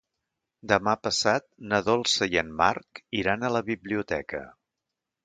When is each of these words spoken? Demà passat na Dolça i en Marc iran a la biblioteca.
Demà 0.71 0.93
passat 1.07 1.45
na 1.73 1.81
Dolça 1.89 2.29
i 2.31 2.39
en 2.43 2.49
Marc 2.63 3.03
iran 3.21 3.47
a 3.47 3.53
la 3.57 3.63
biblioteca. 3.69 4.43